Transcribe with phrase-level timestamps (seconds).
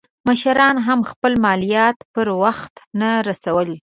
[0.27, 3.69] مشرانو هم خپل مالیات پر وخت نه رسول.